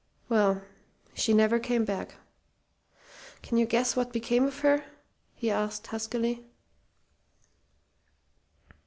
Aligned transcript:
Well, 0.29 0.63
she 1.13 1.31
never 1.31 1.59
came 1.59 1.85
back. 1.85 2.15
Can 3.43 3.59
you 3.59 3.67
guess 3.67 3.95
what 3.95 4.11
became 4.11 4.45
of 4.45 4.61
her?" 4.61 4.83
he 5.35 5.51
asked, 5.51 5.85
huskily. 5.85 6.47